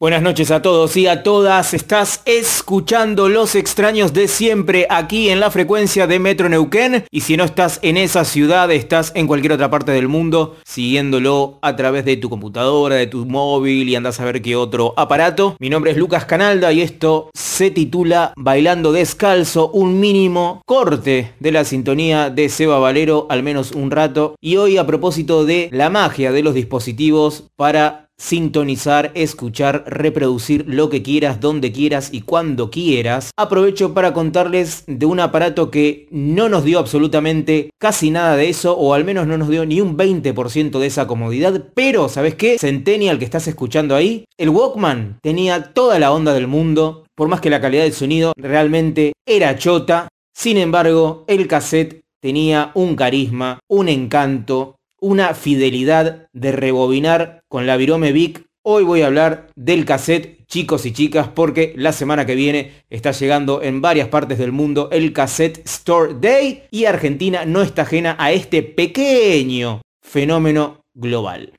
[0.00, 1.74] Buenas noches a todos y a todas.
[1.74, 7.04] Estás escuchando Los extraños de siempre aquí en la frecuencia de Metro Neuquén.
[7.10, 11.58] Y si no estás en esa ciudad, estás en cualquier otra parte del mundo siguiéndolo
[11.62, 15.56] a través de tu computadora, de tu móvil y andas a ver qué otro aparato.
[15.58, 21.50] Mi nombre es Lucas Canalda y esto se titula Bailando Descalzo, un mínimo corte de
[21.50, 24.36] la sintonía de Seba Valero, al menos un rato.
[24.40, 30.90] Y hoy a propósito de la magia de los dispositivos para sintonizar, escuchar, reproducir lo
[30.90, 33.30] que quieras, donde quieras y cuando quieras.
[33.36, 38.76] Aprovecho para contarles de un aparato que no nos dio absolutamente casi nada de eso,
[38.76, 42.58] o al menos no nos dio ni un 20% de esa comodidad, pero ¿sabes qué?
[42.58, 47.40] Centennial que estás escuchando ahí, el Walkman tenía toda la onda del mundo, por más
[47.40, 53.60] que la calidad del sonido realmente era chota, sin embargo, el cassette tenía un carisma,
[53.68, 58.44] un encanto, una fidelidad de rebobinar con la Virome Vic.
[58.62, 63.12] Hoy voy a hablar del cassette, chicos y chicas, porque la semana que viene está
[63.12, 68.16] llegando en varias partes del mundo el Cassette Store Day y Argentina no está ajena
[68.18, 71.52] a este pequeño fenómeno global.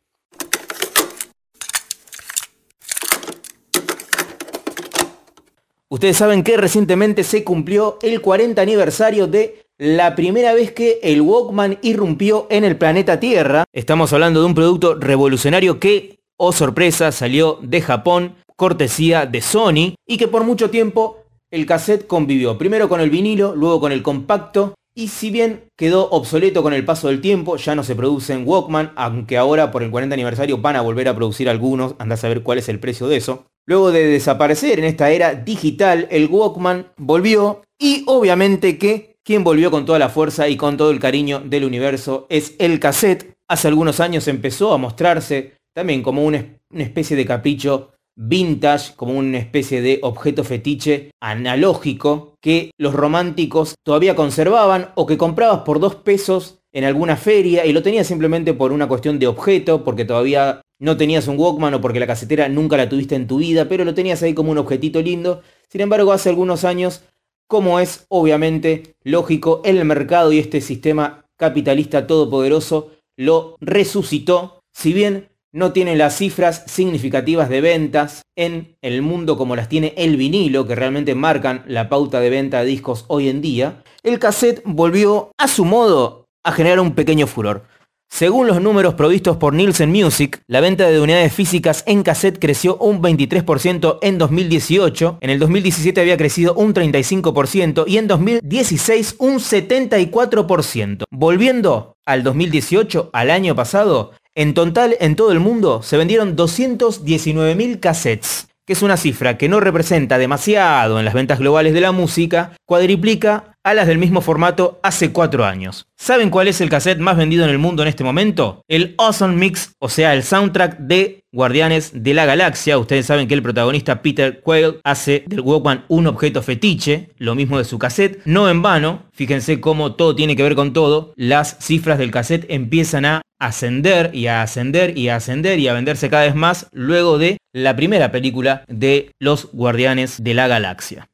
[5.92, 11.22] Ustedes saben que recientemente se cumplió el 40 aniversario de la primera vez que el
[11.22, 13.64] Walkman irrumpió en el planeta Tierra.
[13.72, 19.96] Estamos hablando de un producto revolucionario que, oh sorpresa, salió de Japón, cortesía de Sony,
[20.06, 24.04] y que por mucho tiempo el cassette convivió, primero con el vinilo, luego con el
[24.04, 28.34] compacto, y si bien quedó obsoleto con el paso del tiempo, ya no se produce
[28.34, 32.16] en Walkman, aunque ahora por el 40 aniversario van a volver a producir algunos, anda
[32.16, 33.46] a saber cuál es el precio de eso.
[33.66, 39.72] Luego de desaparecer en esta era digital, el Walkman volvió y obviamente que quien volvió
[39.72, 43.36] con toda la fuerza y con todo el cariño del universo es el cassette.
[43.48, 49.38] Hace algunos años empezó a mostrarse también como una, especie de capricho vintage, como una
[49.38, 55.96] especie de objeto fetiche analógico que los románticos todavía conservaban o que comprabas por dos
[55.96, 60.62] pesos en alguna feria y lo tenías simplemente por una cuestión de objeto, porque todavía
[60.80, 63.86] no tenías un Walkman o porque la casetera nunca la tuviste en tu vida, pero
[63.86, 65.42] lo tenías ahí como un objetito lindo.
[65.68, 67.04] Sin embargo, hace algunos años
[67.50, 75.30] como es obviamente lógico, el mercado y este sistema capitalista todopoderoso lo resucitó, si bien
[75.52, 80.68] no tiene las cifras significativas de ventas en el mundo como las tiene el vinilo,
[80.68, 85.32] que realmente marcan la pauta de venta de discos hoy en día, el cassette volvió
[85.40, 87.64] a su modo a generar un pequeño furor.
[88.10, 92.76] Según los números provistos por Nielsen Music, la venta de unidades físicas en cassette creció
[92.78, 99.36] un 23% en 2018, en el 2017 había crecido un 35% y en 2016 un
[99.36, 101.06] 74%.
[101.10, 107.80] Volviendo al 2018, al año pasado, en total en todo el mundo se vendieron 219.000
[107.80, 111.92] cassettes que es una cifra que no representa demasiado en las ventas globales de la
[111.92, 115.88] música, cuadriplica a las del mismo formato hace cuatro años.
[115.98, 118.64] ¿Saben cuál es el cassette más vendido en el mundo en este momento?
[118.68, 122.78] El Awesome Mix, o sea, el soundtrack de Guardianes de la Galaxia.
[122.78, 127.58] Ustedes saben que el protagonista Peter Quayle hace del Walkman un objeto fetiche, lo mismo
[127.58, 128.22] de su cassette.
[128.26, 132.46] No en vano, fíjense cómo todo tiene que ver con todo, las cifras del cassette
[132.50, 136.68] empiezan a ascender y a ascender y a ascender y a venderse cada vez más
[136.72, 141.10] luego de la primera película de Los Guardianes de la Galaxia.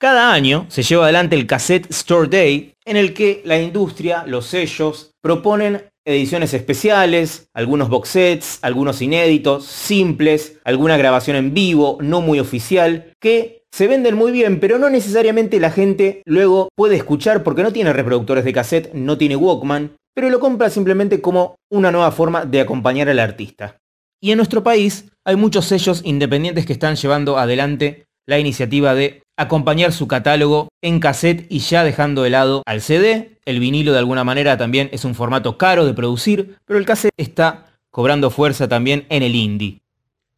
[0.00, 4.46] Cada año se lleva adelante el Cassette Store Day, en el que la industria, los
[4.46, 12.20] sellos, proponen ediciones especiales, algunos box sets, algunos inéditos, simples, alguna grabación en vivo, no
[12.20, 17.42] muy oficial, que se venden muy bien, pero no necesariamente la gente luego puede escuchar
[17.42, 21.90] porque no tiene reproductores de cassette, no tiene Walkman, pero lo compra simplemente como una
[21.90, 23.78] nueva forma de acompañar al artista.
[24.22, 29.22] Y en nuestro país hay muchos sellos independientes que están llevando adelante la iniciativa de
[29.38, 33.38] acompañar su catálogo en cassette y ya dejando de lado al CD.
[33.46, 37.14] El vinilo de alguna manera también es un formato caro de producir, pero el cassette
[37.16, 39.80] está cobrando fuerza también en el indie.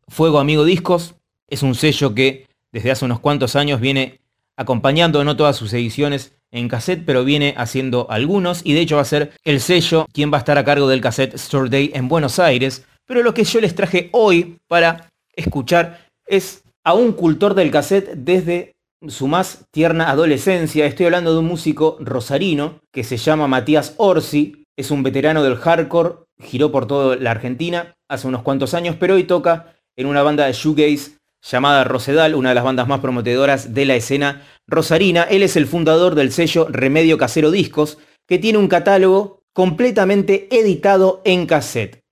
[0.07, 1.15] Fuego Amigo Discos
[1.49, 4.21] es un sello que desde hace unos cuantos años viene
[4.57, 9.03] acompañando no todas sus ediciones en cassette, pero viene haciendo algunos y de hecho va
[9.03, 12.09] a ser el sello quien va a estar a cargo del Cassette Store Day en
[12.09, 12.85] Buenos Aires.
[13.07, 18.13] Pero lo que yo les traje hoy para escuchar es a un cultor del cassette
[18.15, 18.75] desde
[19.09, 20.87] su más tierna adolescencia.
[20.87, 25.57] Estoy hablando de un músico rosarino que se llama Matías Orsi, es un veterano del
[25.57, 30.23] hardcore, giró por toda la Argentina hace unos cuantos años, pero hoy toca en una
[30.23, 35.23] banda de shoegaze llamada Rosedal, una de las bandas más prometedoras de la escena rosarina.
[35.25, 41.23] Él es el fundador del sello Remedio Casero Discos, que tiene un catálogo completamente editado
[41.25, 42.03] en cassette.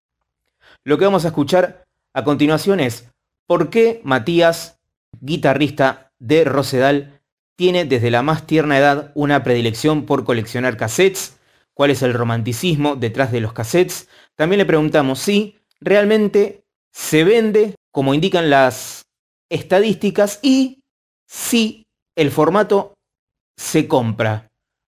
[0.85, 1.85] Lo que vamos a escuchar
[2.15, 3.11] a continuación es
[3.47, 4.79] ¿Por qué Matías,
[5.21, 7.21] guitarrista de Rosedal,
[7.57, 11.39] tiene desde la más tierna edad una predilección por coleccionar cassettes?
[11.75, 14.09] ¿Cuál es el romanticismo detrás de los cassettes?
[14.37, 19.03] También le preguntamos si realmente se vende como indican las
[19.51, 20.83] estadísticas y
[21.27, 21.85] si
[22.17, 22.95] el formato
[23.57, 24.49] se compra.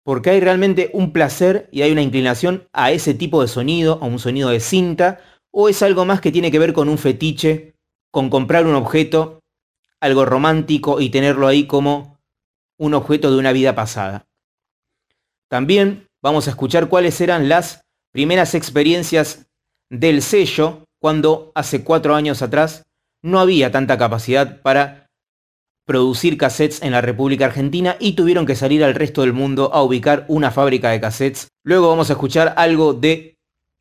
[0.06, 4.06] Porque hay realmente un placer y hay una inclinación a ese tipo de sonido, a
[4.06, 5.22] un sonido de cinta,
[5.52, 7.76] o es algo más que tiene que ver con un fetiche,
[8.12, 9.40] con comprar un objeto,
[10.04, 12.20] algo romántico y tenerlo ahí como
[12.78, 14.26] un objeto de una vida pasada.
[15.50, 19.48] También vamos a escuchar cuáles eran las primeras experiencias
[19.90, 22.84] del sello cuando hace cuatro años atrás
[23.24, 25.08] no había tanta capacidad para
[25.86, 29.84] producir cassettes en la República Argentina y tuvieron que salir al resto del mundo a
[29.84, 31.48] ubicar una fábrica de cassettes.
[31.66, 33.36] Luego vamos a escuchar algo de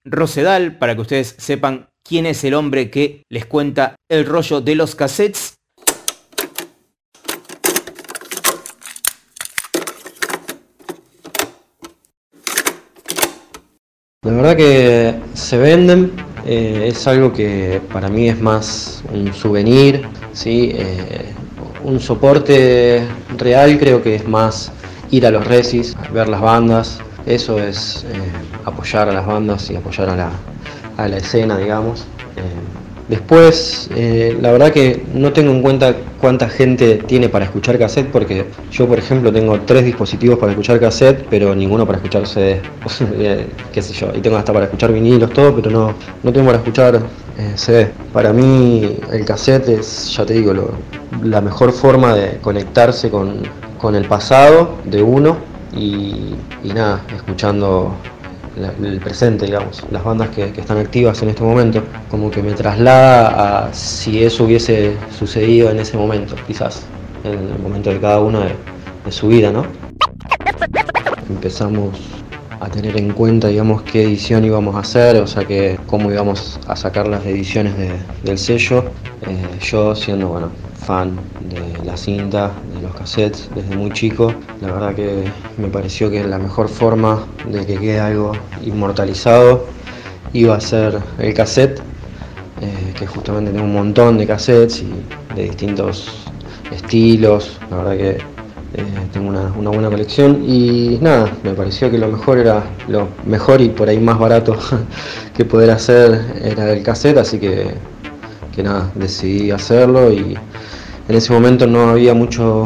[0.05, 4.75] Rosedal para que ustedes sepan quién es el hombre que les cuenta el rollo de
[4.75, 5.55] los cassettes.
[14.25, 16.13] La verdad que se venden,
[16.47, 20.71] eh, es algo que para mí es más un souvenir, ¿sí?
[20.77, 21.33] Eh,
[21.83, 23.03] un soporte
[23.37, 24.71] real creo que es más
[25.11, 28.17] ir a los recis, ver las bandas, eso es eh,
[28.65, 30.31] apoyar a las bandas y apoyar a la,
[30.99, 32.07] a la escena, digamos.
[33.09, 38.09] Después, eh, la verdad que no tengo en cuenta cuánta gente tiene para escuchar cassette,
[38.11, 42.61] porque yo, por ejemplo, tengo tres dispositivos para escuchar cassette, pero ninguno para escuchar CD.
[43.73, 46.59] Qué sé yo, y tengo hasta para escuchar vinilos, todo, pero no, no tengo para
[46.59, 47.03] escuchar
[47.39, 47.91] eh, CD.
[48.13, 50.55] Para mí, el cassette es, ya te digo,
[51.23, 53.43] la mejor forma de conectarse con,
[53.95, 55.39] el pasado de uno
[55.77, 57.97] y, y nada, escuchando
[58.57, 63.67] el presente, digamos, las bandas que, están activas en este momento, como que me traslada
[63.67, 66.85] a si eso hubiese sucedido en ese momento, quizás,
[67.25, 68.53] en el momento de cada uno de,
[69.11, 69.67] su vida, ¿no?
[71.29, 71.99] Empezamos
[72.61, 76.61] a tener en cuenta, digamos, qué edición íbamos a hacer, o sea, que cómo íbamos
[76.69, 77.75] a sacar las ediciones
[78.23, 78.85] del sello.
[79.23, 80.51] Eh, yo siendo, bueno,
[80.83, 81.17] fan
[81.49, 84.35] de la cinta, de los cassettes desde muy chico.
[84.61, 85.25] La verdad que
[85.57, 88.33] me pareció que la mejor forma de que quede algo
[88.65, 89.67] inmortalizado
[90.33, 91.81] iba a ser el cassette,
[92.61, 96.09] eh, que justamente tengo un montón de cassettes y de distintos
[96.71, 97.59] estilos.
[97.71, 98.11] La verdad que
[98.75, 103.61] eh, tengo una, buena colección y nada, me pareció que lo mejor era lo mejor
[103.61, 104.57] y por ahí más barato
[105.37, 107.75] que poder hacer era el cassette, así que,
[108.55, 110.37] que nada, decidí hacerlo y
[111.09, 112.65] en ese momento no había mucho,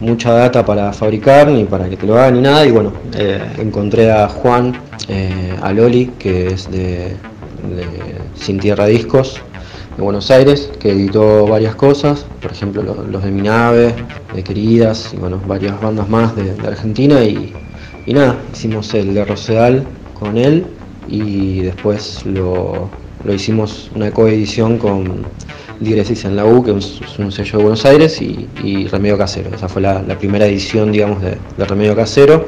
[0.00, 3.40] mucha data para fabricar ni para que te lo hagan ni nada y bueno, eh,
[3.58, 7.16] encontré a Juan, eh, a Loli, que es de,
[8.34, 9.40] Sin Tierra Discos
[9.96, 13.94] de Buenos Aires, que editó varias cosas, por ejemplo los, de Mi Nave,
[14.34, 17.52] de Queridas y bueno, varias bandas más de, Argentina y,
[18.06, 19.84] y, nada, hicimos el de Rosedal
[20.18, 20.66] con él
[21.08, 22.90] y después lo,
[23.26, 25.24] lo hicimos una coedición con
[25.80, 29.50] Diéresis en la U, que es un sello de Buenos Aires, y, Remedio Casero.
[29.54, 32.46] Esa fue la, primera edición, digamos, de, Remedio Casero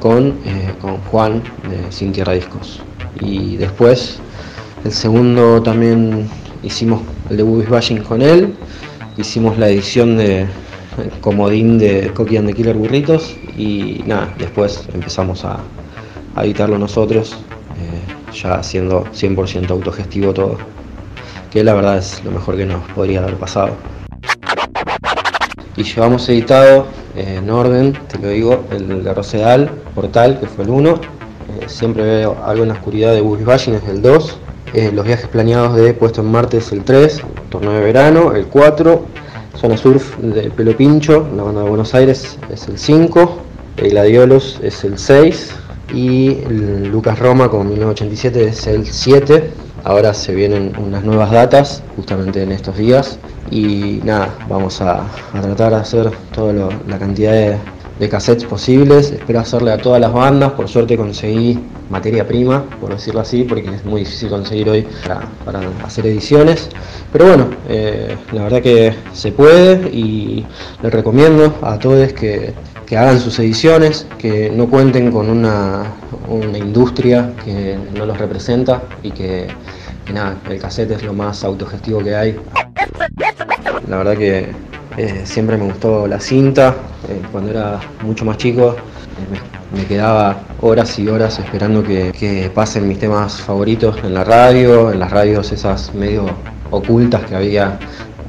[0.00, 2.80] con, eh, con Juan de Sin Tierra Discos.
[3.20, 4.18] Y después,
[4.84, 6.26] el segundo también
[6.62, 8.54] hicimos el de Boobies Bashing con él,
[9.18, 10.46] hicimos la edición de
[11.20, 15.60] Comodín de Coqui and the Killer Burritos, y nada, después empezamos a,
[16.36, 17.36] editarlo nosotros,
[18.32, 20.58] ya siendo 100% autogestivo todo
[21.50, 23.70] que la verdad es lo mejor que nos podría haber pasado.
[25.76, 30.64] Y llevamos editado eh, en orden, te lo digo, el de Rosedal, Portal, que fue
[30.64, 30.90] el 1.
[30.90, 30.98] Eh,
[31.66, 34.38] siempre veo algo en la oscuridad de Buggy es el 2.
[34.74, 37.22] Eh, los viajes planeados de Puesto en Marte es el 3.
[37.48, 39.04] Torneo de verano, el 4.
[39.56, 43.38] Zona Surf de Pelo Pincho, la banda de Buenos Aires, es el 5.
[43.78, 45.54] El Adiolos es el 6.
[45.92, 46.36] Y
[46.90, 49.50] Lucas Roma con 1987 es el 7.
[49.84, 53.18] Ahora se vienen unas nuevas datas, justamente en estos días,
[53.50, 56.52] y nada, vamos a, tratar de hacer toda
[56.86, 57.32] la cantidad
[57.98, 59.10] de, cassettes posibles.
[59.12, 61.58] Espero hacerle a todas las bandas, por suerte conseguí
[61.90, 64.86] materia prima, por decirlo así, porque es muy difícil conseguir hoy
[65.44, 66.68] para, hacer ediciones.
[67.12, 70.46] Pero bueno, eh, la verdad que se puede y
[70.82, 72.54] les recomiendo a todos que,
[72.90, 75.84] que hagan sus ediciones, que no cuenten con una,
[76.28, 79.46] una industria que no los representa y que
[80.12, 82.36] nada, el cassette es lo más autogestivo que hay.
[83.88, 84.48] La verdad que
[84.96, 86.74] eh, siempre me gustó la cinta,
[87.08, 92.88] eh, cuando era mucho más chico eh, me, quedaba horas y horas esperando que, pasen
[92.88, 96.26] mis temas favoritos en la radio, en las radios esas medio
[96.72, 97.78] ocultas que había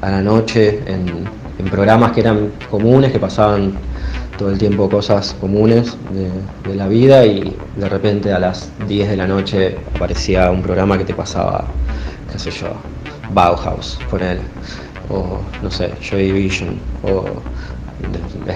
[0.00, 3.72] a la noche en, programas que eran comunes, que pasaban
[4.38, 9.16] todo el tiempo cosas comunes de, la vida y de repente a las 10 de
[9.16, 11.66] la noche aparecía un programa que te pasaba,
[12.30, 12.68] qué sé yo,
[13.32, 14.38] Bauhaus, por él,
[15.10, 17.24] o no sé, Joy Division, o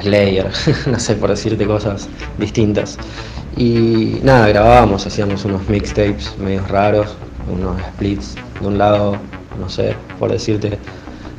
[0.03, 0.51] Slayer,
[0.87, 2.99] no sé, por decirte cosas distintas.
[3.57, 7.17] Y nada, grabábamos, hacíamos unos mixtapes medios raros,
[7.51, 9.17] unos splits de un lado,
[9.59, 10.79] no sé, por decirte,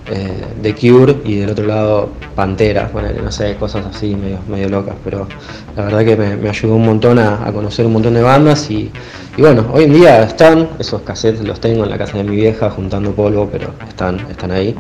[0.10, 4.70] eh, The Cure y del otro lado Pantera, bueno, no sé, cosas así medio, medio
[4.70, 5.28] locas, pero
[5.76, 8.92] la verdad que me, ayudó un montón a, conocer un montón de bandas y,
[9.38, 12.70] bueno, hoy en día están, esos cassettes los tengo en la casa de mi vieja
[12.70, 14.76] juntando polvo, pero están, están ahí.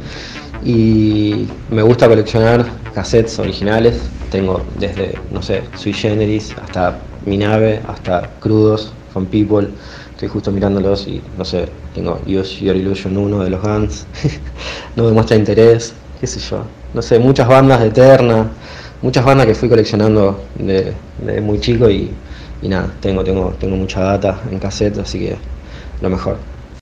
[0.63, 4.00] Y me gusta coleccionar cassettes originales,
[4.31, 9.70] tengo desde, no sé, Sui Generis hasta Mi Nave, hasta Crudos, From People,
[10.12, 14.06] estoy justo mirándolos y no sé, tengo Use Your Illusion 1 de los Guns,
[14.96, 18.48] no demuestra interés, qué sé yo, no sé, muchas bandas de Eterna,
[19.02, 20.94] muchas bandas que fui coleccionando de,
[21.42, 22.12] muy chico y,
[22.62, 25.36] y nada, tengo, tengo, tengo mucha data en cassette, así que
[26.02, 26.57] lo mejor.